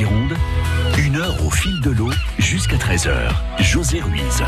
[0.00, 3.32] Une heure au fil de l'eau jusqu'à 13h.
[3.58, 4.44] José Ruiz.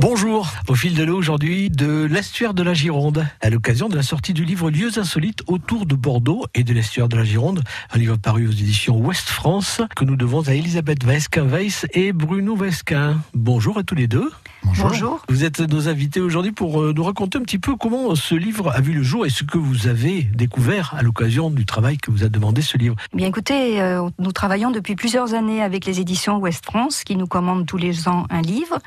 [0.00, 4.02] Bonjour, au fil de l'eau aujourd'hui de l'estuaire de la Gironde, à l'occasion de la
[4.02, 7.62] sortie du livre Lieux insolites autour de Bordeaux et de l'estuaire de la Gironde,
[7.92, 12.54] un livre paru aux éditions Ouest France que nous devons à Elisabeth Vesquin-Weiss et Bruno
[12.54, 13.18] Vesquin.
[13.34, 14.30] Bonjour à tous les deux.
[14.62, 15.20] Bonjour.
[15.28, 18.70] Vous êtes nos invités aujourd'hui pour euh, nous raconter un petit peu comment ce livre
[18.70, 22.10] a vu le jour et ce que vous avez découvert à l'occasion du travail que
[22.10, 22.94] vous a demandé ce livre.
[23.14, 27.26] Bien écoutez, euh, nous travaillons depuis plusieurs années avec les éditions Ouest France qui nous
[27.26, 28.78] commandent tous les ans un livre.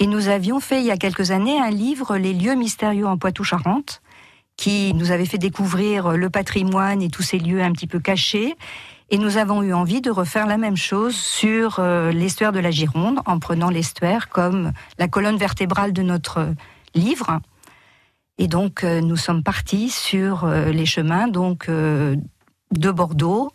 [0.00, 3.18] Et nous avions fait il y a quelques années un livre, Les lieux mystérieux en
[3.18, 4.00] Poitou-Charentes,
[4.56, 8.56] qui nous avait fait découvrir le patrimoine et tous ces lieux un petit peu cachés.
[9.10, 12.70] Et nous avons eu envie de refaire la même chose sur euh, l'estuaire de la
[12.70, 16.54] Gironde, en prenant l'estuaire comme la colonne vertébrale de notre
[16.94, 17.40] livre.
[18.36, 23.50] Et donc, euh, nous sommes partis sur euh, les chemins donc de Bordeaux,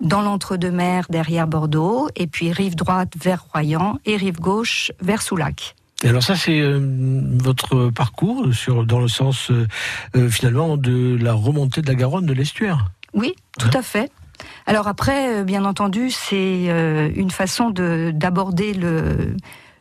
[0.00, 5.74] dans l'entre-deux-mers derrière Bordeaux, et puis rive droite vers Royan et rive gauche vers Soulac.
[6.02, 9.50] Et alors ça, c'est votre parcours sur, dans le sens
[10.28, 12.90] finalement de la remontée de la Garonne de l'estuaire?
[13.14, 14.12] Oui, tout à fait.
[14.66, 16.66] Alors après, bien entendu, c'est
[17.16, 19.34] une façon d'aborder le,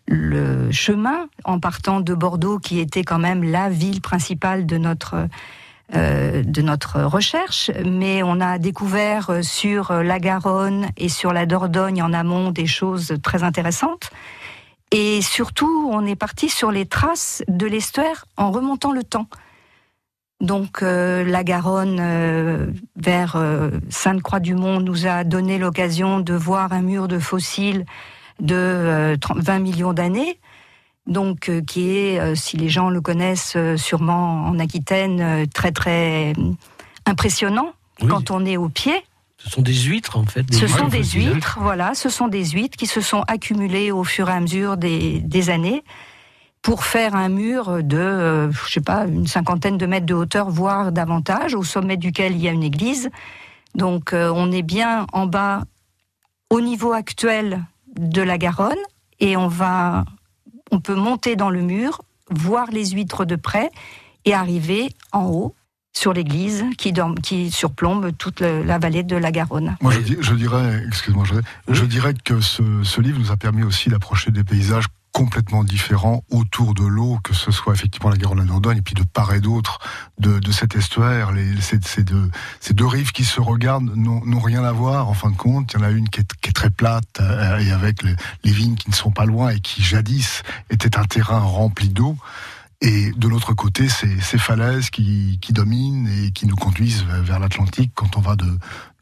[0.08, 5.27] le chemin en partant de Bordeaux, qui était quand même la ville principale de notre
[5.94, 12.02] euh, de notre recherche, mais on a découvert sur la Garonne et sur la Dordogne
[12.02, 14.09] en amont des choses très intéressantes.
[14.92, 19.27] Et surtout, on est parti sur les traces de l'estuaire en remontant le temps.
[20.42, 26.81] Donc euh, la Garonne euh, vers euh, Sainte-Croix-du-Mont nous a donné l'occasion de voir un
[26.81, 27.86] mur de fossiles
[28.39, 30.39] de 20 millions d'années
[31.08, 35.72] donc euh, qui est, euh, si les gens le connaissent euh, sûrement en Aquitaine, très
[35.72, 36.34] très
[37.06, 37.73] impressionnant
[38.09, 38.94] quand on est au pied.
[39.38, 40.45] Ce sont des huîtres en fait.
[40.53, 44.30] ce sont des huîtres, voilà, ce sont des huîtres qui se sont accumulées au fur
[44.30, 45.83] et à mesure des, des années
[46.61, 50.92] pour faire un mur de, je sais pas, une cinquantaine de mètres de hauteur, voire
[50.92, 53.11] davantage, au sommet duquel il y a une église.
[53.76, 55.64] Donc on est bien en bas,
[56.49, 57.64] au niveau actuel
[57.98, 58.73] de la Garonne,
[59.20, 60.05] et on va
[60.71, 63.70] on peut monter dans le mur, voir les huîtres de près
[64.26, 65.55] et arriver en haut
[65.93, 69.77] sur l'église qui, surplombe toute la vallée de la Garonne.
[69.81, 76.26] Moi, je, dirais que ce, livre nous a permis aussi d'approcher des paysages complètement différents
[76.30, 79.33] autour de l'eau, que ce soit effectivement la Garonne, la Dordogne, et puis de part
[79.33, 79.80] et d'autre
[80.20, 81.31] de, cet estuaire.
[81.31, 85.31] Les, ces, deux, ces deux rives qui se regardent n'ont rien à voir, en fin
[85.31, 85.71] de compte.
[85.71, 88.89] Il y en a une qui est, très plate, euh, et avec les vignes qui
[88.89, 92.17] ne sont pas loin, et qui jadis était un terrain rempli d'eau.
[92.82, 97.92] Et de l'autre côté, c'est ces falaises qui, dominent et qui nous conduisent vers l'Atlantique
[97.95, 98.45] quand on va de,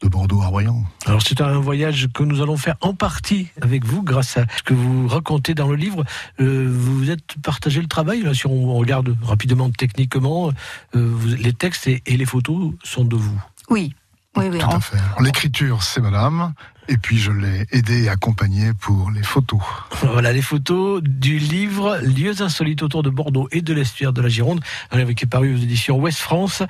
[0.08, 0.84] Bordeaux à Royan.
[1.06, 4.62] Alors c'est un voyage que nous allons faire en partie avec vous grâce à ce
[4.62, 6.04] que vous racontez dans le livre.
[6.40, 10.52] Euh, vous êtes partagé le travail, là, si on regarde rapidement techniquement,
[10.94, 13.42] euh, les textes et, les photos sont de vous.
[13.70, 13.94] Oui,
[14.36, 14.58] oui, oui.
[14.58, 14.96] Tout à fait.
[15.20, 16.52] L'écriture, c'est madame,
[16.88, 19.60] et puis je l'ai aidé et accompagné pour les photos.
[20.02, 24.28] Voilà les photos du livre Lieux insolites autour de Bordeaux et de l'estuaire de la
[24.28, 26.62] Gironde, un livre qui est paru aux éditions Ouest France.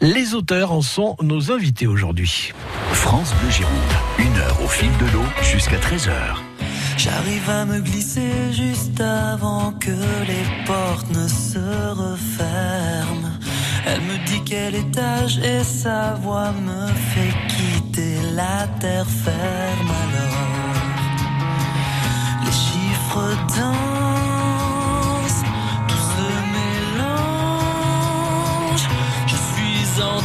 [0.00, 2.52] Les auteurs en sont nos invités aujourd'hui.
[2.92, 3.74] France Bleu Gironde,
[4.18, 6.10] une heure au fil de l'eau jusqu'à 13h.
[6.96, 13.33] J'arrive à me glisser juste avant que les portes ne se referment.
[13.86, 20.74] Elle me dit quel étage et sa voix me fait quitter la terre ferme alors.
[22.44, 25.44] Les chiffres dansent,
[25.88, 27.66] tout se mélange.
[29.26, 30.18] Je suis en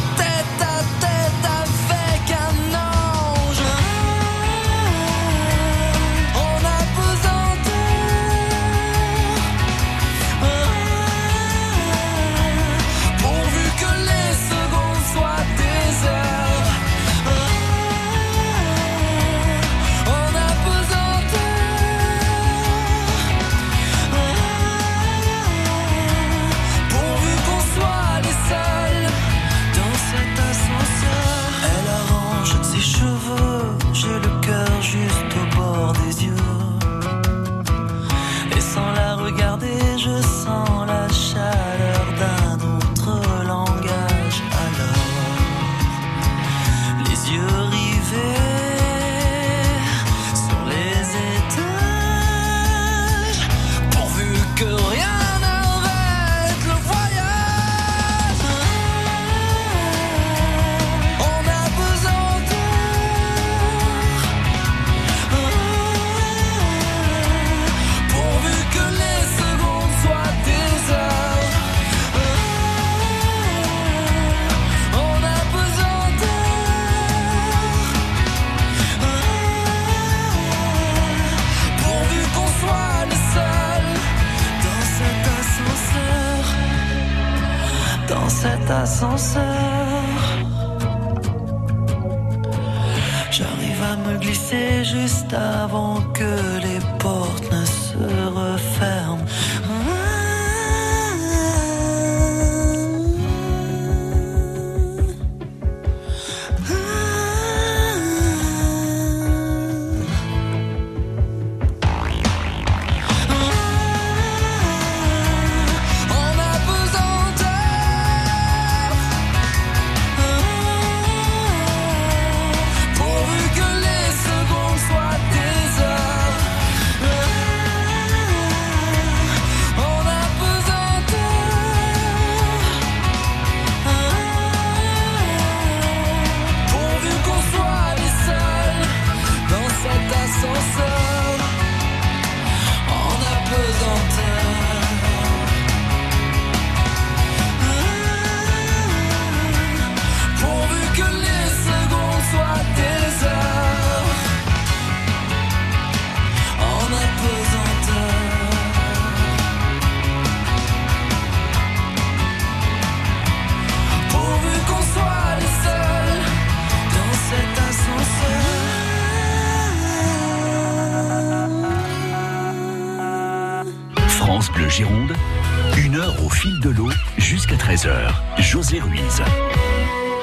[93.30, 97.98] J'arrive à me glisser juste avant que les portes ne se
[98.28, 98.99] referment.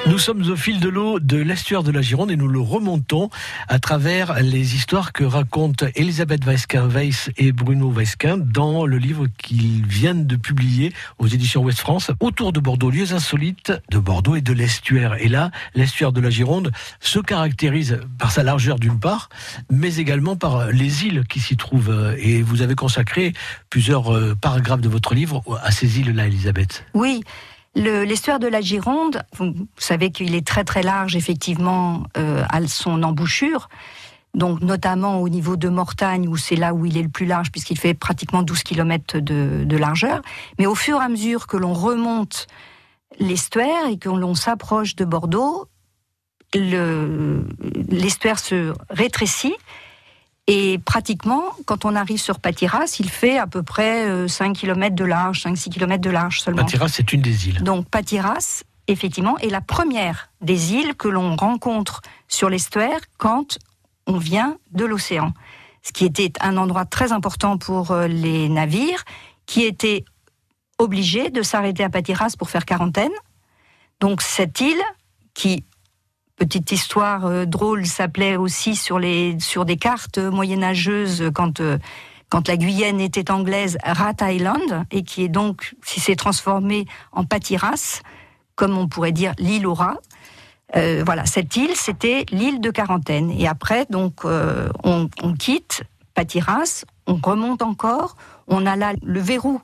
[0.09, 3.29] Nous sommes au fil de l'eau de l'estuaire de la Gironde et nous le remontons
[3.67, 9.85] à travers les histoires que racontent Elisabeth Weisquin-Weiss et Bruno Weisquin dans le livre qu'ils
[9.85, 14.41] viennent de publier aux éditions Ouest France autour de Bordeaux, lieux insolites de Bordeaux et
[14.41, 15.15] de l'estuaire.
[15.19, 16.71] Et là, l'estuaire de la Gironde
[17.01, 19.27] se caractérise par sa largeur d'une part,
[19.69, 22.15] mais également par les îles qui s'y trouvent.
[22.17, 23.33] Et vous avez consacré
[23.69, 26.85] plusieurs euh, paragraphes de votre livre à ces îles-là, Elisabeth.
[26.93, 27.23] Oui,
[27.77, 33.03] l'estuaire de la Gironde, vous, savez qu'il est très très large effectivement euh, à son
[33.03, 33.69] embouchure.
[34.33, 37.51] Donc notamment au niveau de Mortagne, où c'est là où il est le plus large,
[37.51, 40.21] puisqu'il fait pratiquement 12 km de, largeur.
[40.59, 42.47] Mais au fur et à mesure que l'on remonte
[43.19, 45.67] l'estuaire et que l'on s'approche de Bordeaux,
[46.53, 47.47] le-
[47.89, 49.55] l'estuaire se rétrécit.
[50.47, 54.95] Et pratiquement, quand on arrive sur Patiras, il fait à peu près euh, 5 km
[54.95, 56.63] de large, 5-6 km de large seulement.
[56.63, 57.63] Patiras, c'est une des îles.
[57.63, 63.57] Donc Patiras, effectivement, est la première des îles que l'on rencontre sur l'estuaire quand
[64.07, 65.33] on vient de l'océan.
[65.83, 69.03] Ce qui était un endroit très important pour euh, les navires
[69.45, 70.05] qui étaient
[70.77, 73.11] obligés de s'arrêter à Patiras pour faire quarantaine.
[73.99, 74.81] Donc cette île,
[75.33, 75.65] qui,
[76.37, 81.59] petite histoire euh, drôle, s'appelait aussi sur, les, sur des cartes moyenâgeuses quand...
[81.59, 81.77] euh,
[82.29, 87.23] quand la Guyenne était anglaise, Rat Island, et qui est donc, si s'est transformé en
[87.23, 88.01] Patiras,
[88.55, 89.97] comme on pourrait dire l'île au rat.
[90.75, 93.31] Euh, voilà, cette île, c'était l'île de quarantaine.
[93.31, 95.83] Et après, donc, euh, on, on quitte
[96.15, 98.17] Patiras, on remonte encore,
[98.47, 99.61] on a là le verrou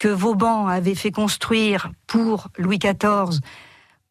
[0.00, 3.38] que Vauban avait fait construire pour Louis XIV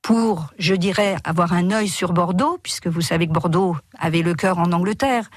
[0.02, 4.34] pour, je dirais, avoir un œil sur Bordeaux, puisque vous savez que Bordeaux avait le
[4.34, 5.30] cœur en Angleterre,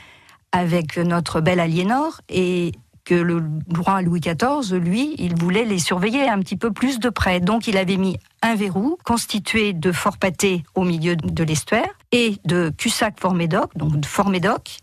[0.52, 2.73] avec notre belle Aliénor, et
[3.04, 3.42] que le
[3.76, 7.40] roi Louis XIV, lui, il voulait les surveiller un petit peu plus de près.
[7.40, 12.37] Donc il avait mis un verrou constitué de Fort Pâté au milieu de l'estuaire et
[12.47, 14.78] de Cussac-Fort-Médoc, donc de Fort-Médoc,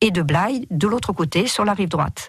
[0.00, 2.28] et de Blaye de l'autre côté, sur la rive droite.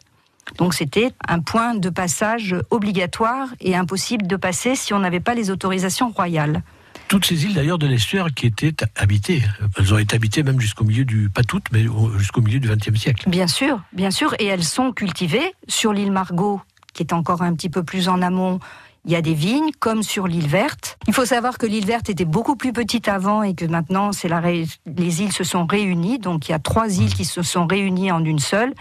[0.57, 5.33] Donc c'était un point de passage obligatoire et impossible de passer si on n'avait pas
[5.33, 6.61] les autorisations royales.
[7.13, 9.43] Toutes ces îles d'ailleurs de l'estuaire qui étaient habitées,
[9.77, 12.67] elles ont été habitées même jusqu'au milieu du, pas toutes, mais au- jusqu'au milieu du
[12.67, 13.29] XXe siècle.
[13.29, 16.59] Bien sûr, bien sûr, et elles sont cultivées sur l'île Margot,
[16.95, 18.59] qui est encore un petit peu plus en amont.
[19.05, 20.97] Il y a des vignes, comme sur l'île verte.
[21.07, 24.27] Il faut savoir que l'île verte était beaucoup plus petite avant et que maintenant, c'est
[24.27, 26.17] la les îles se sont réunies.
[26.17, 28.73] Donc, il y a trois îles qui se sont réunies en une seule.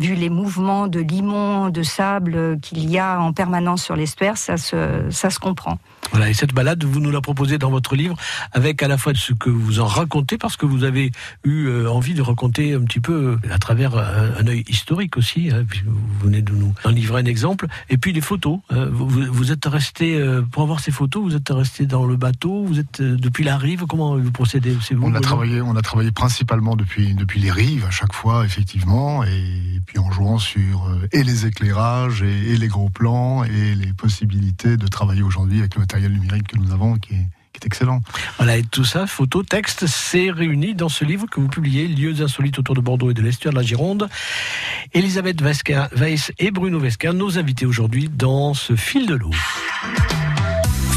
[0.00, 4.56] Vu les mouvements de limon, de sable qu'il y a en permanence sur l'estuaire, ça
[4.56, 5.78] se, ça se comprend.
[6.12, 8.16] Voilà, et cette balade, vous nous la proposez dans votre livre,
[8.52, 11.12] avec à la fois ce que vous en racontez, parce que vous avez
[11.44, 15.16] eu euh, envie de raconter un petit peu euh, à travers un, un œil historique
[15.18, 18.58] aussi, hein, puis vous venez de nous en livrer un exemple, et puis les photos.
[18.70, 18.88] hein.
[18.90, 22.80] vous, êtes resté, euh, pour avoir ces photos, vous êtes resté dans le bateau, vous
[22.80, 25.82] êtes euh, depuis la rive, comment vous procédez C'est vous On a travaillé, on a
[25.82, 30.86] travaillé principalement depuis depuis les rives à chaque fois, effectivement, et puis en jouant sur
[30.86, 35.74] euh, et les éclairages et, les gros plans et les possibilités de travailler aujourd'hui avec
[35.74, 37.26] le matériel numérique que nous avons qui est,
[37.62, 38.00] excellent.
[38.38, 42.22] Voilà, et tout ça, photo, texte, c'est réuni dans ce livre que vous publiez, Lieux
[42.22, 44.08] insolites autour de Bordeaux et de l'estuaire de la Gironde.
[44.94, 49.32] Elisabeth Vesca, Weiss et Bruno Vesca, nos invités aujourd'hui dans ce fil de l'eau.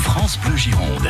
[0.06, 1.10] France Bleu Gironde.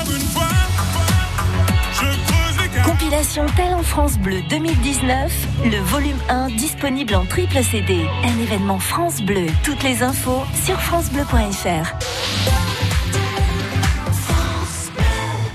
[3.11, 8.05] Compilation Talent France Bleu 2019, le volume 1 disponible en triple CD.
[8.23, 9.47] Un événement France Bleu.
[9.65, 11.91] Toutes les infos sur francebleu.fr.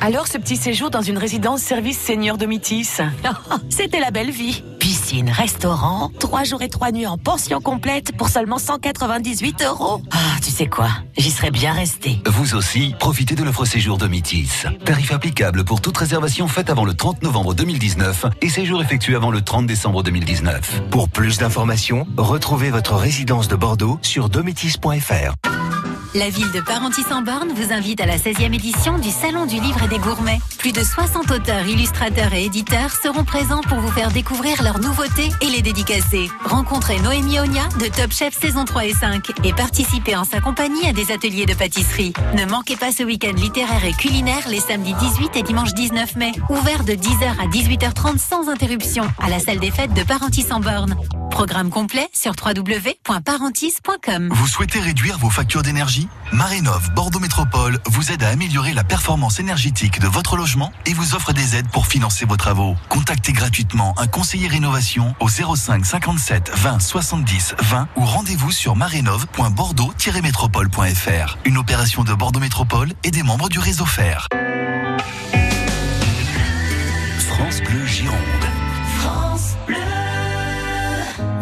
[0.02, 3.00] Alors, ce petit séjour dans une résidence service senior de Métis
[3.70, 4.62] C'était la belle vie.
[5.06, 10.02] Piscine, restaurant, trois jours et trois nuits en pension complète pour seulement 198 euros.
[10.10, 10.88] Ah, tu sais quoi?
[11.16, 12.20] J'y serais bien resté.
[12.26, 14.66] Vous aussi, profitez de l'offre séjour de Métis.
[14.84, 19.30] Tarif applicable pour toute réservation faite avant le 30 novembre 2019 et séjour effectué avant
[19.30, 20.82] le 30 décembre 2019.
[20.90, 25.55] Pour plus d'informations, retrouvez votre résidence de Bordeaux sur dométis.fr.
[26.16, 29.88] La ville de Parentis-en-Born vous invite à la 16e édition du Salon du Livre et
[29.88, 30.40] des Gourmets.
[30.58, 35.28] Plus de 60 auteurs, illustrateurs et éditeurs seront présents pour vous faire découvrir leurs nouveautés
[35.42, 36.30] et les dédicacer.
[36.42, 40.86] Rencontrez Noémie Onia de Top Chef saison 3 et 5 et participez en sa compagnie
[40.86, 42.14] à des ateliers de pâtisserie.
[42.34, 46.32] Ne manquez pas ce week-end littéraire et culinaire les samedis 18 et dimanche 19 mai.
[46.48, 50.96] Ouvert de 10h à 18h30 sans interruption à la salle des fêtes de Parentis-en-Born.
[51.30, 54.28] Programme complet sur www.parentis.com.
[54.32, 56.05] Vous souhaitez réduire vos factures d'énergie?
[56.32, 61.14] Marénov Bordeaux Métropole vous aide à améliorer la performance énergétique de votre logement et vous
[61.14, 62.76] offre des aides pour financer vos travaux.
[62.88, 71.38] Contactez gratuitement un conseiller rénovation au 05 57 20 70 20 ou rendez-vous sur marénov.bordeaux-métropole.fr.
[71.44, 74.28] Une opération de Bordeaux Métropole et des membres du réseau FER.
[77.28, 78.16] France Bleu Gironde.
[79.00, 79.76] France Bleu.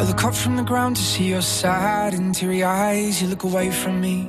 [0.00, 3.22] I look up from the ground to see your sad and teary eyes.
[3.22, 4.29] You look away from me,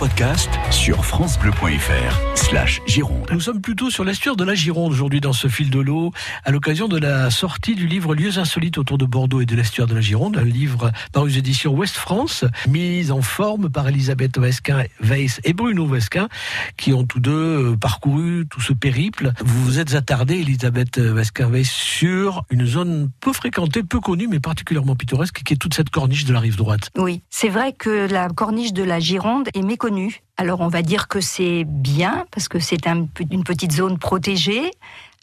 [0.00, 3.28] podcast sur francebleu.fr slash Gironde.
[3.32, 6.12] Nous sommes plutôt sur l'estuaire de la Gironde aujourd'hui dans ce fil de l'eau,
[6.44, 9.86] à l'occasion de la sortie du livre Lieux insolites autour de Bordeaux et de l'estuaire
[9.86, 14.38] de la Gironde, un livre par aux éditions Ouest France, mis en forme par Elisabeth
[14.38, 16.28] Vesquin, Weiss et Bruno Vesquin,
[16.76, 19.32] qui ont tous deux euh, parcouru tout ce périple.
[19.44, 24.40] Vous vous êtes attardé, Elisabeth Vesquin, Weiss, sur une zone peu fréquentée, peu connue, mais
[24.40, 26.90] particulièrement pittoresque, qui est toute cette corniche de la rive droite.
[26.96, 30.22] Oui, c'est vrai que la corniche de la Gironde est méconnue.
[30.40, 34.70] Alors on va dire que c'est bien parce que c'est un- une petite zone protégée,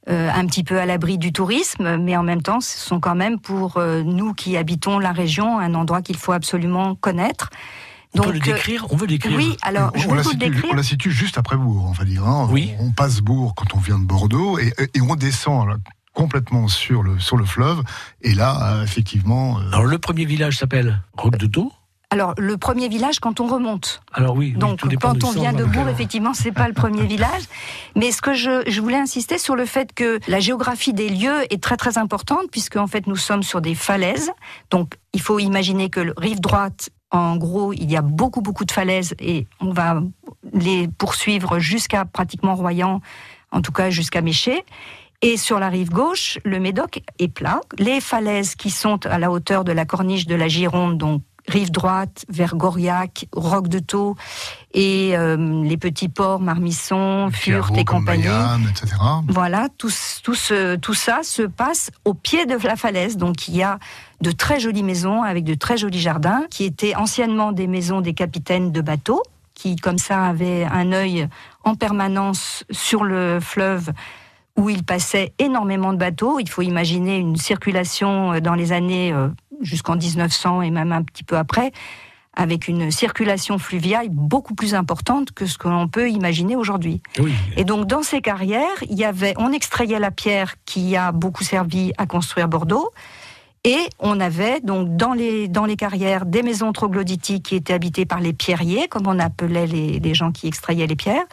[0.09, 3.15] euh, un petit peu à l'abri du tourisme, mais en même temps, ce sont quand
[3.15, 7.49] même pour euh, nous qui habitons la région un endroit qu'il faut absolument connaître.
[8.13, 10.33] On peut le euh, décrire On veut décrire Oui, alors je on, la vous le
[10.35, 10.69] situe, décrire.
[10.71, 12.23] on la situe juste après Bourg, on va dire.
[12.25, 12.47] hein.
[12.51, 12.73] Oui.
[12.79, 15.77] On, on passe Bourg quand on vient de Bordeaux et, et on descend là,
[16.13, 17.81] complètement sur le, sur le fleuve.
[18.21, 21.71] Et là, effectivement, euh, Alors le premier village s'appelle Roque de Taux.
[22.09, 24.01] Alors le premier village quand on remonte.
[24.13, 27.43] Alors oui, Donc quand on vient de Bourg, effectivement, c'est pas le premier village.
[27.95, 31.43] Mais ce que je, je voulais insister sur le fait que la géographie des lieux
[31.51, 34.31] est très très importante puisque en fait nous sommes sur des falaises.
[34.69, 38.63] Donc il faut imaginer que le rive droite, en gros, il y a beaucoup beaucoup
[38.63, 40.01] de falaises et on va
[40.53, 43.01] les poursuivre jusqu'à pratiquement Royan,
[43.51, 44.63] en tout cas jusqu'à Méché.
[45.21, 47.59] Et sur la rive gauche, le Médoc est plat.
[47.79, 51.71] Les falaises qui sont à la hauteur de la corniche de la Gironde, donc rive
[51.71, 54.15] droite vers Goriac, Roque de Thau
[54.73, 58.25] et euh, les petits ports Marmisson, Pierrot et compagnie.
[58.69, 58.95] Etc.
[59.29, 63.17] Voilà, tout, ce- tout, ce, tout ça se passe au pied de la falaise.
[63.17, 63.79] Donc il y a
[64.21, 68.13] de très jolies maisons avec de très jolis jardins qui étaient anciennement des maisons des
[68.13, 71.27] capitaines de bateaux qui comme ça avaient un œil
[71.63, 73.91] en permanence sur le fleuve
[74.55, 76.39] où il passait énormément de bateaux.
[76.39, 79.27] Il faut imaginer une circulation euh, dans les années euh,
[79.61, 81.71] jusqu'en 1900 et même un petit peu après,
[82.37, 87.01] avec une circulation fluviale beaucoup plus importante que ce que l'on peut imaginer aujourd'hui.
[87.19, 87.33] Oui.
[87.57, 91.43] Et donc dans ces carrières, il y avait, on extrayait la pierre qui a beaucoup
[91.43, 92.91] servi à construire Bordeaux.
[93.63, 98.05] Et on avait donc dans les, dans les carrières des maisons troglodytiques qui étaient habitées
[98.05, 101.25] par les pierriers, comme on appelait les, les gens qui extrayaient les pierres.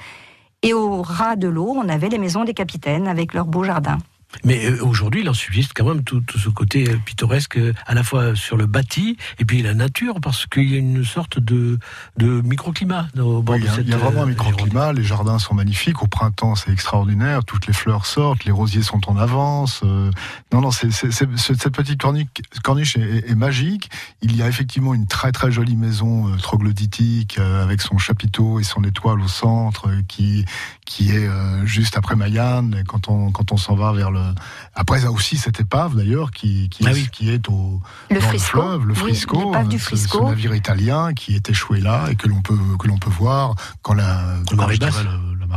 [0.63, 3.99] Et au ras de l'eau, on avait les maisons des capitaines avec leurs beaux jardins.
[4.43, 7.73] Mais euh, aujourd'hui, il en subsiste quand même tout, tout ce côté euh, pittoresque, euh,
[7.87, 11.05] à la fois sur le bâti et puis la nature, parce qu'il y a une
[11.05, 11.79] sorte de,
[12.17, 14.93] de microclimat au bord de il y a, cette, il y a vraiment un microclimat,
[14.93, 19.01] les jardins sont magnifiques, au printemps c'est extraordinaire, toutes les fleurs sortent, les rosiers sont
[19.09, 19.81] en avance.
[19.85, 20.11] euh,
[20.53, 22.29] non, non, c'est, c'est- c'est- c'est- cette petite corniche,
[22.63, 23.91] corniche est, magique.
[24.23, 28.61] Il y a effectivement une très très jolie maison euh, troglodytique euh, avec son chapiteau
[28.61, 30.45] et son étoile au centre qui,
[30.87, 31.29] qui est
[31.65, 34.24] juste après Mayenne, et quand on, quand on s'en va vers le...
[34.75, 37.09] Après, il y a aussi cette épave d'ailleurs qui, qui, Ah est, oui.
[37.13, 38.59] qui est au, Le dans Frisco.
[38.59, 40.19] le fleuve, le Oui, Frisco, l'épave du euh, ce- Frisco.
[40.19, 43.55] ce navire italien qui est échoué là et que l'on peut que l'on peut voir
[43.83, 44.93] quand la, quand marée dirais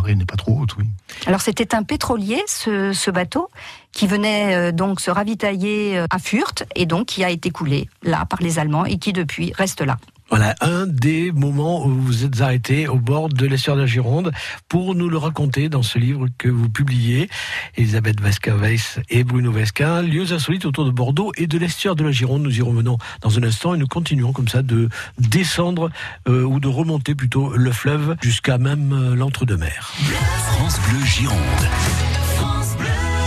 [0.08, 0.86] la n'est pas trop haute, oui.
[1.26, 3.50] Alors c'était un pétrolier, ce, ce bateau,
[3.92, 7.90] qui venait euh, donc se ravitailler euh, à Furth et donc qui a été coulé
[8.04, 9.98] là par les Allemands et qui depuis reste là.
[10.30, 14.32] Voilà, un des moments où vous êtes arrêté au bord de l'estuaire de la Gironde
[14.68, 17.30] pour nous le raconter dans ce livre que vous publiez,
[17.78, 22.12] Elisabeth Vesca-Weiss et Bruno Vesquin, lieux insolites autour de Bordeaux et de l'estuaire de la
[22.12, 22.44] Gironde.
[22.44, 25.92] Nous y revenons dans un instant et nous continuons comme ça de descendre
[26.28, 29.94] euh, ou de remonter plutôt le fleuve jusqu'à même euh, l'entre-deux-mer.
[30.36, 31.38] France Bleu Gironde.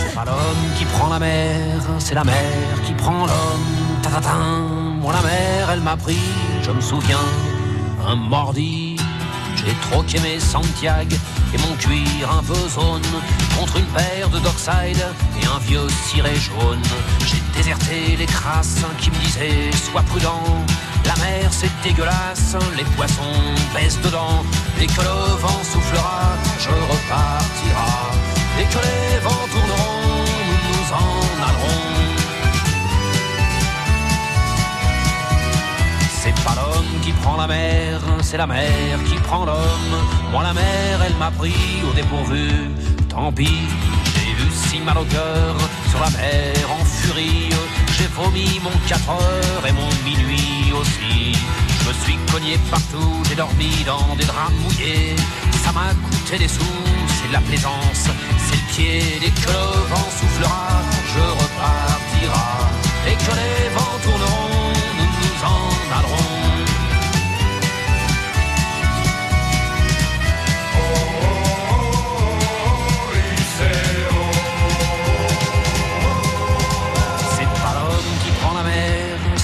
[0.07, 4.01] C'est pas l'homme qui prend la mer, c'est la mer qui prend l'homme.
[4.03, 4.67] Ta-ta-tin.
[5.01, 6.19] Moi, la mer, elle m'a pris,
[6.71, 7.25] je me souviens,
[8.07, 8.95] un mordi.
[9.57, 11.15] J'ai troqué mes Santiago
[11.53, 13.01] et mon cuir un peu zone
[13.57, 15.05] contre une paire de Dockside
[15.39, 16.81] et un vieux ciré jaune.
[17.25, 20.43] J'ai déserté les crasses qui me disaient sois prudent.
[21.05, 24.43] La mer c'est dégueulasse, les poissons baissent dedans.
[24.79, 28.11] Dès que le vent soufflera, je repartira.
[28.57, 32.00] Dès que les vents tourneront, nous nous en allerons.
[36.23, 39.95] C'est pas l'homme qui prend la mer, c'est la mer qui prend l'homme.
[40.31, 42.47] Moi la mer, elle m'a pris au dépourvu.
[43.09, 43.65] Tant pis,
[44.13, 45.55] j'ai eu si mal au cœur
[45.89, 47.49] sur la mer en furie.
[47.97, 51.33] J'ai vomi mon 4 heures et mon minuit aussi.
[51.79, 55.15] Je me suis cogné partout, j'ai dormi dans des draps mouillés.
[55.63, 56.83] Ça m'a coûté des sous,
[57.15, 58.05] c'est de la plaisance,
[58.45, 59.03] c'est le pied.
[59.21, 60.69] Dès que le vent soufflera,
[61.13, 62.49] je repartira.
[63.09, 64.50] Et que les vents tourneront,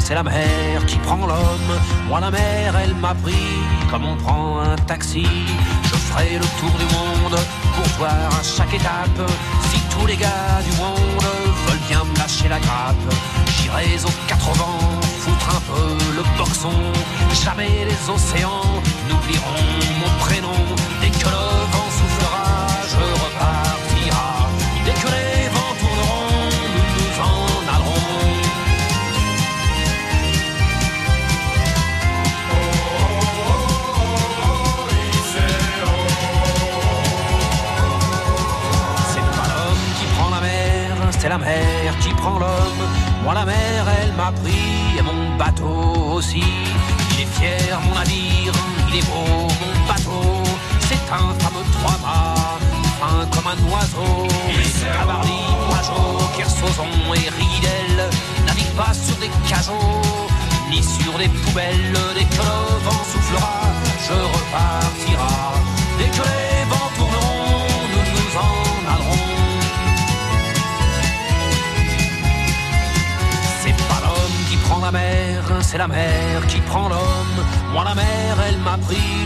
[0.00, 1.72] C'est la mer qui prend l'homme.
[2.08, 3.46] Moi la mer, elle m'a pris
[3.90, 5.26] comme on prend un taxi.
[5.84, 7.38] Je ferai le tour du monde
[7.74, 9.30] pour voir à chaque étape
[9.70, 11.26] si tous les gars du monde
[11.66, 13.06] veulent bien me lâcher la grappe.
[13.56, 16.78] J'irai aux quatre vents, foutre un peu le boxon.
[17.44, 18.63] Jamais les océans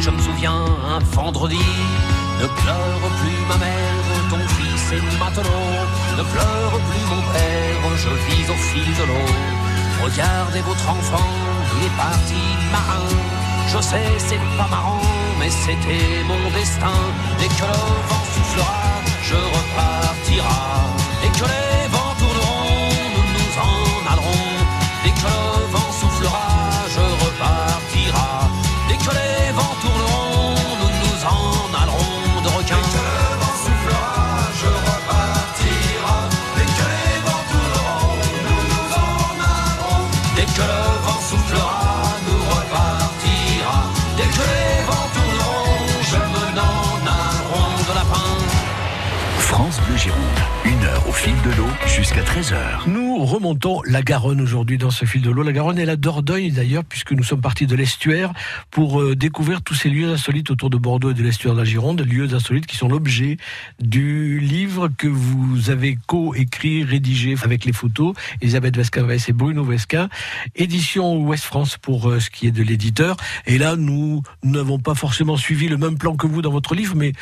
[0.01, 1.59] je me souviens, un vendredi.
[2.41, 5.49] Ne pleure plus ma mère, ton fils est matelot.
[6.17, 9.33] Ne pleure plus mon père, je vis au fil de l'eau.
[10.05, 11.31] Regardez votre enfant,
[11.77, 13.09] il est parti marin.
[13.67, 15.03] Je sais, c'est pas marrant,
[15.39, 16.99] mais c'était mon destin.
[17.39, 18.83] Dès que le vent soufflera,
[19.23, 20.98] je repartira.
[52.09, 52.89] Jusqu'à 13h.
[52.89, 55.43] Nous remontons la Garonne aujourd'hui dans ce fil de l'eau.
[55.43, 58.33] La Garonne et la Dordogne d'ailleurs, puisque nous sommes partis de l'estuaire
[58.71, 61.65] pour euh, découvrir tous ces lieux insolites autour de Bordeaux et de l'estuaire de la
[61.67, 63.37] Gironde, lieux insolites qui sont l'objet
[63.79, 70.09] du livre que vous avez co-écrit, rédigé avec les photos, Elisabeth Vescavès et Bruno Vesca,
[70.57, 73.19] édition Ouest France pour euh, ce qui est de l'éditeur.
[73.47, 76.95] Et là, nous n'avons pas forcément suivi le même plan que vous dans votre livre,
[76.97, 77.13] mais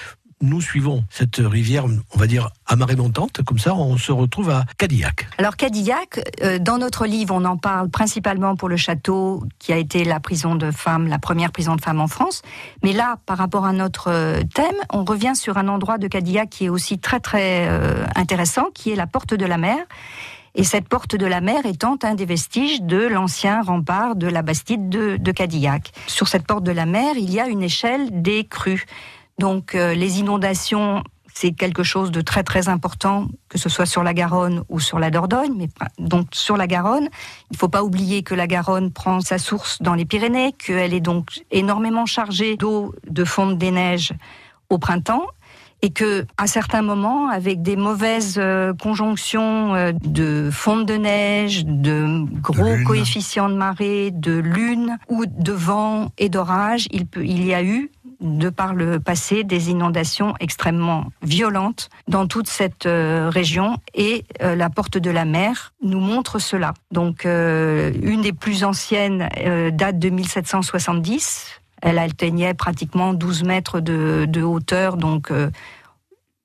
[0.41, 3.43] nous suivons cette rivière, on va dire, à marée montante.
[3.43, 5.27] Comme ça, on se retrouve à Cadillac.
[5.39, 9.77] Alors Cadillac, euh, dans notre livre, on en parle principalement pour le château qui a
[9.77, 12.43] été la prison de femmes, la première prison de femmes en France.
[12.83, 16.51] Mais là, par rapport à notre euh, thème, on revient sur un endroit de Cadillac
[16.51, 19.79] qui est aussi très très euh, intéressant, qui est la porte de la mer.
[20.59, 24.41] Et cette porte de la mer étant un des vestiges de l'ancien rempart de la
[24.41, 25.93] Bastide de, de Cadillac.
[26.07, 28.87] Sur cette porte de la mer, il y a une échelle des crues.
[29.39, 31.03] Donc euh, les inondations,
[31.35, 34.99] c'est quelque chose de très très important, que ce soit sur la Garonne ou sur
[34.99, 35.53] la Dordogne.
[35.57, 35.69] Mais
[35.99, 37.09] donc sur la Garonne,
[37.51, 40.95] il ne faut pas oublier que la Garonne prend sa source dans les Pyrénées, qu'elle
[40.95, 44.13] est donc énormément chargée d'eau de fonte des neiges
[44.71, 45.27] au printemps
[45.83, 51.67] et que à certains moments, avec des mauvaises euh, conjonctions euh, de fonte de neige,
[51.67, 57.45] de gros coefficients de marée, de lune ou de vent et d'orage, il, peut- il
[57.45, 63.31] y a eu de par le passé des inondations extrêmement violentes dans toute cette euh,
[63.31, 66.75] région et euh, la porte de la mer nous montre cela.
[66.91, 69.29] Donc euh, une des plus anciennes
[69.73, 71.61] date de 1770.
[71.83, 75.31] Elle atteignait pratiquement 12 mètres de, de hauteur, donc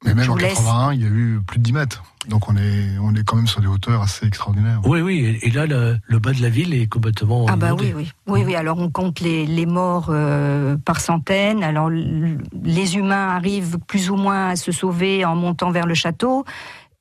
[0.03, 0.55] Mais même en vous laisse.
[0.55, 2.03] 81, il y a eu plus de 10 mètres.
[2.27, 4.81] Donc on est, on est quand même sur des hauteurs assez extraordinaires.
[4.85, 5.39] Oui, oui.
[5.41, 7.45] Et là, le, le bas de la ville est complètement.
[7.49, 8.11] Ah bah oui, oui.
[8.27, 8.55] Oui, oui.
[8.55, 11.63] Alors on compte les, les morts euh, par centaines.
[11.63, 16.45] Alors les humains arrivent plus ou moins à se sauver en montant vers le château.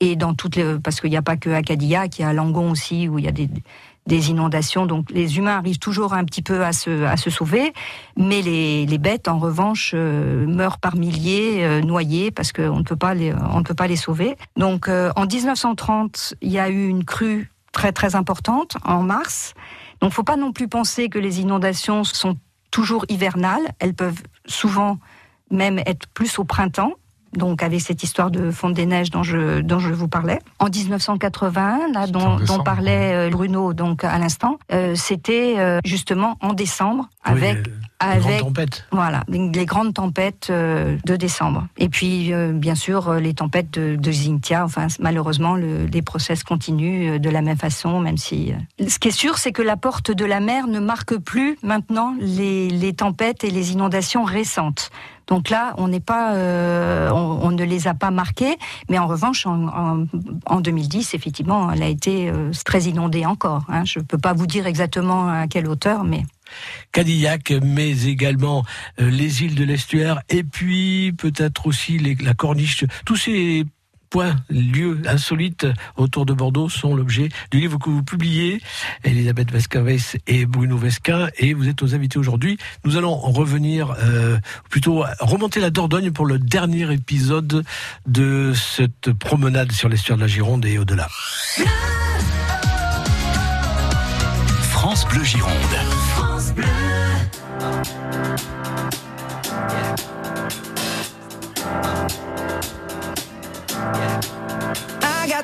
[0.02, 0.78] Et dans toutes les...
[0.78, 3.18] Parce qu'il n'y a pas que à Cadillac, il y a à Langon aussi où
[3.18, 3.50] il y a des,
[4.06, 4.86] des inondations.
[4.86, 7.72] Donc les humains arrivent toujours un petit peu à se, à se sauver.
[8.16, 12.84] Mais les, les bêtes, en revanche, euh, meurent par milliers, euh, noyées, parce qu'on ne
[12.84, 14.36] peut pas les, on ne peut pas les sauver.
[14.56, 19.54] Donc euh, en 1930, il y a eu une crue très très importante en mars.
[20.00, 22.36] Donc, faut pas non plus penser que les inondations sont
[22.70, 23.68] toujours hivernales.
[23.78, 24.98] Elles peuvent souvent
[25.50, 26.92] même être plus au printemps.
[27.32, 30.40] Donc, avec cette histoire de fonte des neiges dont je, dont je vous parlais.
[30.58, 36.36] En 1981, là, dont, dont parlait euh, Bruno donc à l'instant, euh, c'était euh, justement
[36.40, 38.86] en décembre, avec Oui, avec grandes tempêtes.
[38.92, 44.10] voilà les grandes tempêtes euh, de décembre et puis bien sûr les tempêtes de, de
[44.10, 48.54] Xintia enfin malheureusement le, les process continuent de la même façon même si
[48.88, 52.14] ce qui est sûr c'est que la porte de la mer ne marque plus maintenant
[52.18, 54.90] les, les tempêtes et les inondations récentes
[55.30, 59.46] donc là, on n'est pas, euh, on, ne les a pas marquées, mais en revanche,
[59.46, 60.06] en, en,
[60.44, 63.64] en 2010, effectivement, elle a été euh, très inondée encore.
[63.68, 63.84] hein.
[63.84, 66.24] Je ne peux pas vous dire exactement à quelle hauteur, mais
[66.90, 68.64] Cadillac, mais également
[69.00, 72.84] euh, les îles de l'estuaire, et puis peut-être aussi la corniche.
[73.04, 73.64] Tous ces
[74.10, 78.60] points, lieux insolites autour de Bordeaux sont l'objet du livre que vous publiez,
[79.04, 82.58] Elisabeth Vescavès et Bruno Vesquin, et vous êtes aux invités aujourd'hui.
[82.84, 87.64] Nous allons revenir, euh, plutôt remonter la Dordogne pour le dernier épisode
[88.06, 91.08] de cette promenade sur l'estuaire de la Gironde et au-delà.
[94.60, 95.52] France Bleu Gironde.
[96.14, 96.64] France Bleu.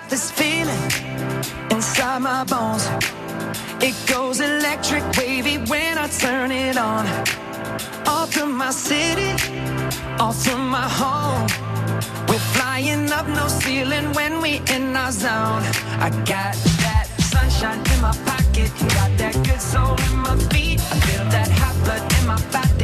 [0.08, 0.82] This feeling
[1.70, 2.88] inside my bones.
[3.80, 7.06] It goes electric wavy when I turn it on.
[8.06, 9.30] All through my city,
[10.18, 11.46] all through my home.
[12.28, 15.62] We're flying up no ceiling when we in our zone.
[16.06, 20.80] I got that sunshine in my pocket, got that good soul in my feet.
[20.80, 22.75] I feel that hot blood in my body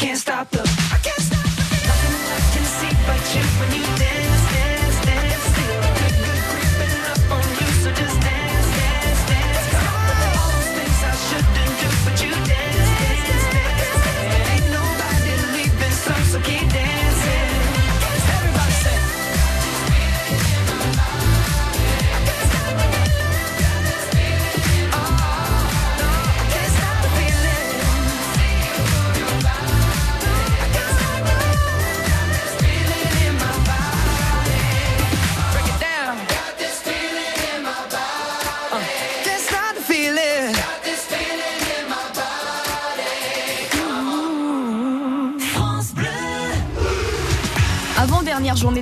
[0.00, 0.89] can't stop the.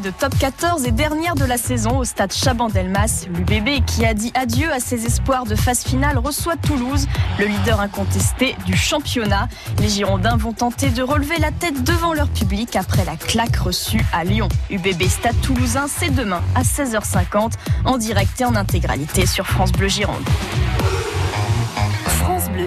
[0.03, 3.26] De top 14 et dernière de la saison au stade Chaban-Delmas.
[3.34, 7.09] L'UBB qui a dit adieu à ses espoirs de phase finale reçoit Toulouse,
[7.40, 9.49] le leader incontesté du championnat.
[9.80, 14.05] Les Girondins vont tenter de relever la tête devant leur public après la claque reçue
[14.12, 14.49] à Lyon.
[14.70, 19.88] UBB Stade Toulousain, c'est demain à 16h50 en direct et en intégralité sur France Bleu
[19.88, 20.24] Gironde.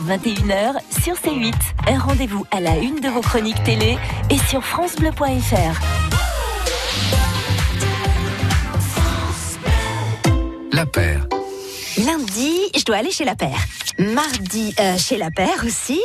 [0.00, 1.54] 21h sur C8.
[1.88, 3.98] Un rendez-vous à la une de vos chroniques télé
[4.30, 5.80] et sur francebleu.fr.
[10.72, 11.26] La paire.
[12.04, 13.58] Lundi, je dois aller chez la paire.
[13.98, 16.00] Mardi, euh, chez la paire aussi.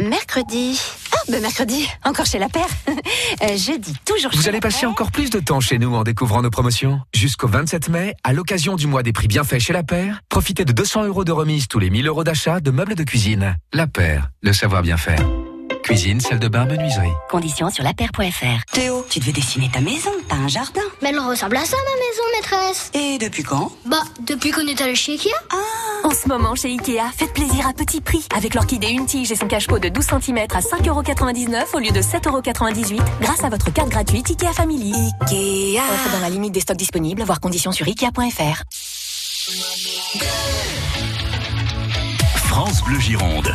[0.00, 0.80] Mercredi.
[1.28, 2.68] Ben mercredi, encore chez la paire.
[3.42, 4.90] Euh, jeudi, toujours chez Vous allez la passer paire.
[4.90, 7.00] encore plus de temps chez nous en découvrant nos promotions.
[7.12, 10.72] Jusqu'au 27 mai, à l'occasion du mois des prix bienfaits chez La Paire, profitez de
[10.72, 13.56] 200 euros de remise tous les 1000 euros d'achat de meubles de cuisine.
[13.72, 15.18] La Paire, le savoir bien faire.
[15.84, 17.12] Cuisine, salle de bain, menuiserie.
[17.28, 18.64] Conditions sur lapaire.fr.
[18.72, 20.80] Théo, tu devais dessiner ta maison, t'as un jardin.
[21.02, 22.90] Mais elle ressemble à ça, ma maison, maîtresse.
[22.94, 23.70] Et depuis quand?
[23.84, 25.28] Bah, depuis qu'on est allé chez Ikea.
[26.02, 28.26] En ce moment, chez Ikea, faites plaisir à petit prix.
[28.34, 32.00] Avec l'orchidée une tige et son cache-pot de 12 cm à 5,99€ au lieu de
[32.00, 34.94] 7,98€ grâce à votre carte gratuite Ikea Family.
[35.20, 35.82] Ikea.
[35.92, 38.62] Offre dans la limite des stocks disponibles, voir conditions sur Ikea.fr.
[42.46, 43.54] France Bleu Gironde.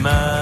[0.00, 0.39] man.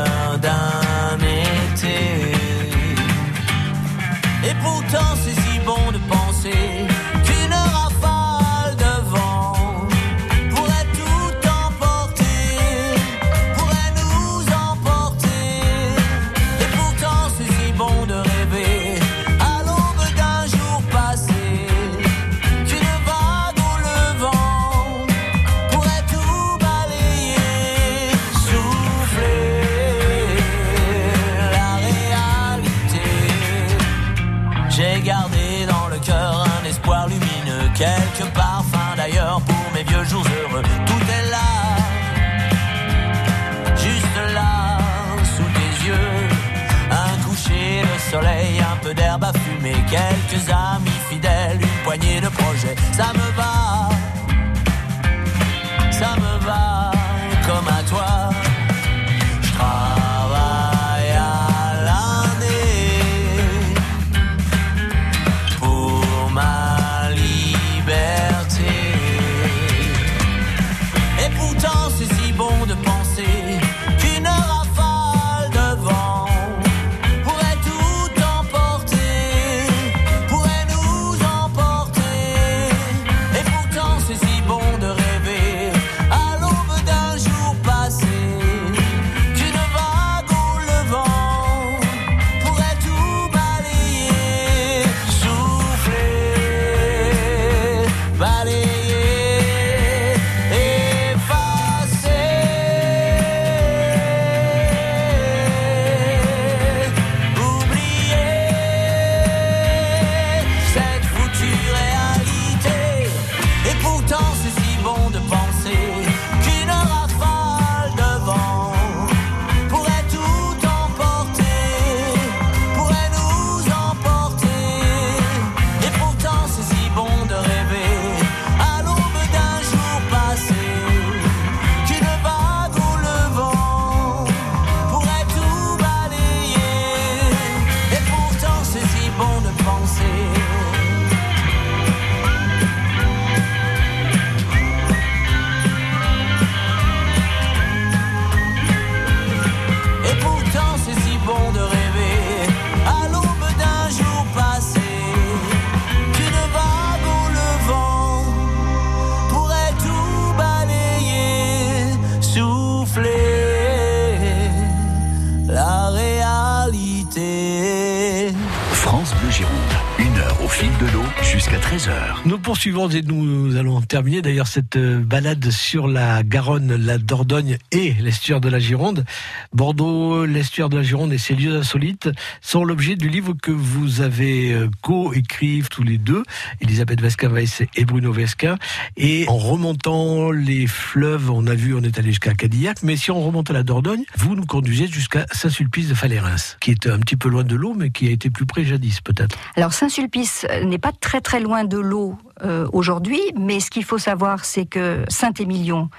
[172.71, 177.93] Poursuivons et nous allons terminer d'ailleurs cette euh, balade sur la Garonne, la Dordogne et
[177.95, 179.05] l'estuaire de la Gironde.
[179.53, 182.09] Bordeaux, l'estuaire de la Gironde et ses lieux insolites
[182.41, 186.23] sont l'objet du livre que vous avez euh, co-écrit tous les deux,
[186.61, 188.57] Elisabeth Vesca-Weiss et Bruno Vesca.
[188.97, 193.11] Et en remontant les fleuves, on a vu, on est allé jusqu'à Cadillac, mais si
[193.11, 196.99] on remonte à la Dordogne, vous nous conduisez jusqu'à Saint-Sulpice de Falérins, qui est un
[196.99, 199.37] petit peu loin de l'eau, mais qui a été plus près jadis peut-être.
[199.57, 203.99] Alors Saint-Sulpice n'est pas très très loin de l'eau euh, aujourd'hui, mais ce qu'il faut
[203.99, 205.91] savoir, c'est que Saint-Émilion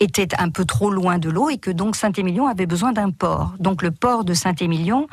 [0.00, 3.54] était un peu trop loin de l'eau et que donc Saint-Émilion avait besoin d'un port.
[3.58, 5.06] Donc le port de Saint-Émilion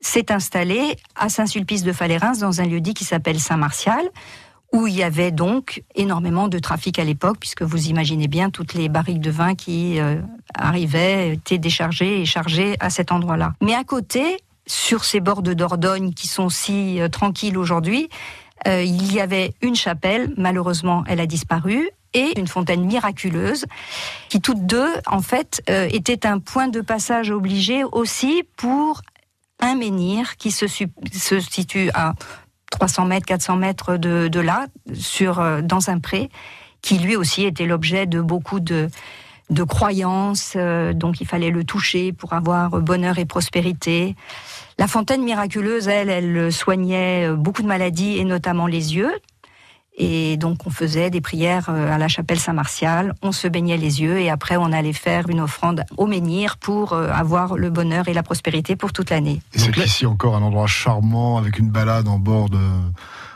[0.00, 4.08] s'est installé à Saint-Sulpice de Falérins dans un lieu dit qui s'appelle Saint-Martial
[4.72, 8.72] où il y avait donc énormément de trafic à l'époque, puisque vous imaginez bien toutes
[8.72, 10.16] les barriques de vin qui euh,
[10.54, 13.52] arrivaient, étaient déchargées et chargées à cet endroit-là.
[13.60, 18.08] Mais à côté, sur ces bords de Dordogne qui sont si euh, tranquilles aujourd'hui,
[18.66, 23.64] euh, il y avait une chapelle, malheureusement elle a disparu, et une fontaine miraculeuse,
[24.28, 29.00] qui toutes deux, en fait, euh, étaient un point de passage obligé aussi pour
[29.60, 32.12] un menhir qui se, situe à
[32.70, 36.28] 300 mètres, 400 mètres de, là, sur, euh, dans un pré,
[36.82, 38.90] qui lui aussi était l'objet de beaucoup de,
[39.68, 40.56] croyances,
[40.94, 44.16] donc il fallait le toucher pour avoir bonheur et prospérité.
[44.78, 49.12] La fontaine miraculeuse, elle, elle soignait euh, beaucoup de maladies et notamment les yeux.
[49.98, 54.00] Et donc on faisait des prières euh, à la chapelle Saint-Martial, on se baignait les
[54.00, 58.08] yeux et après on allait faire une offrande au menhir pour euh, avoir le bonheur
[58.08, 59.42] et la prospérité pour toute l'année.
[59.52, 62.58] Et c'est ici encore un endroit charmant avec une balade en bord de,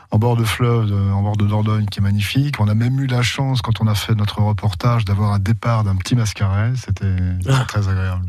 [0.09, 2.59] en bord de fleuve, de- en bord de Dordogne qui est magnifique.
[2.59, 5.83] On a même eu la chance, quand on a fait notre reportage, d'avoir un départ
[5.83, 6.71] d'un petit mascaret.
[6.75, 7.15] C'était
[7.45, 8.25] très, très agréable.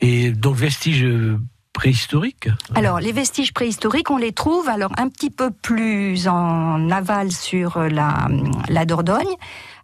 [0.00, 1.40] Et donc vestiges euh,
[1.72, 7.30] préhistoriques Alors, les vestiges préhistoriques, on les trouve alors un petit peu plus en aval
[7.30, 8.28] sur la,
[8.68, 9.34] la Dordogne,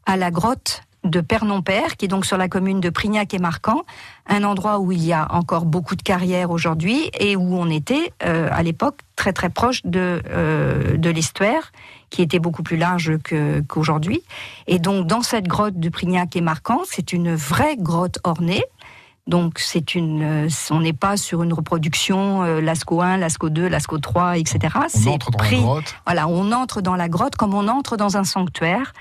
[0.06, 3.82] à la grotte de Pernon-Père, qui est donc sur la commune de Prignac et Marcan,
[4.26, 8.12] un endroit où il y a encore beaucoup de carrières aujourd'hui et où on était
[8.24, 11.72] euh, à l'époque très très proche de, euh, de l'estuaire,
[12.10, 13.12] qui était beaucoup plus large
[13.68, 14.22] qu'aujourd'hui.
[14.66, 18.64] et donc, dans cette grotte de Prignac et Marcan, c'est une vraie grotte ornée.
[19.26, 23.68] Donc c'est une, euh, on n'est pas sur une reproduction euh, Lascaux 1, Lascaux 2,
[23.68, 24.76] Lascaux 3, etc.
[25.06, 25.94] On entre dans la grotte.
[26.04, 28.92] Voilà, on entre dans la grotte comme on entre dans un sanctuaire.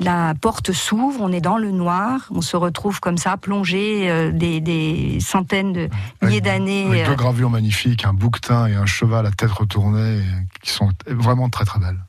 [0.00, 4.32] La porte s'ouvre, on est dans le noir, on se retrouve comme ça, plongé euh,
[4.32, 5.90] des, des centaines de
[6.22, 6.86] milliers d'années.
[6.86, 10.70] Avec deux euh, gravures magnifiques, un bouquetin et un cheval à tête retournée, et qui
[10.70, 12.02] sont vraiment très très belles.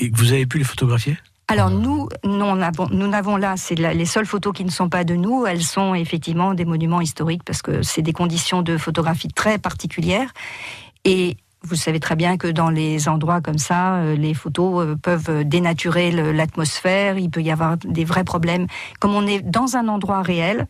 [0.00, 1.16] Et vous avez pu les photographier?
[1.50, 4.90] Alors nous, nous on avons- nous n'avons là, c'est les seules photos qui ne sont
[4.90, 8.76] pas de nous, elles sont effectivement des monuments historiques parce que c'est des conditions de
[8.76, 10.30] photographie très particulières.
[11.06, 14.94] Et vous savez très bien que dans les endroits comme ça, euh, les photos euh,
[14.96, 18.66] peuvent dénaturer l'atmosphère, il peut y avoir des vrais problèmes.
[19.00, 20.66] Comme on est dans un endroit réel,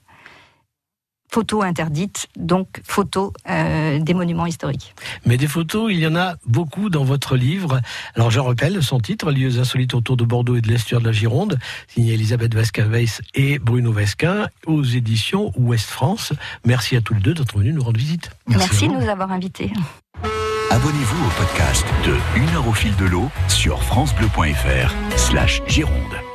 [1.31, 4.95] photo interdite, donc photo euh, des monuments historiques.
[5.27, 7.81] Mais des photos, il y en a beaucoup dans votre livre.
[8.15, 11.13] Alors je rappelle son titre, Lieux insolites autour de Bordeaux et de l'estuaire de la
[11.13, 11.59] Gironde,
[11.89, 16.33] signé Elisabeth Vesca-Weiss et Bruno Vesquin, aux éditions Ouest France.
[16.65, 18.31] Merci à tous les deux d'être venus nous rendre visite.
[18.47, 19.71] Merci, de nous avoir invités.
[20.71, 26.28] Abonnez-vous au podcast de Une heure au fil de l'eau sur francebleu.fr slash Gironde.